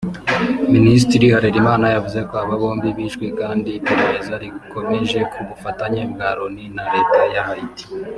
Minisitiri 0.73 1.25
Harerimana 1.35 1.85
yavuze 1.95 2.19
ko 2.29 2.33
aba 2.43 2.55
bombi 2.61 2.89
bishwe 2.97 3.25
kandi 3.39 3.69
iperereza 3.79 4.33
rikomeje 4.43 5.19
ku 5.31 5.39
bufatanye 5.47 6.01
bwa 6.11 6.29
Loni 6.37 6.65
na 6.75 6.83
Leta 6.93 7.21
ya 7.33 7.43
Haiti 7.47 7.85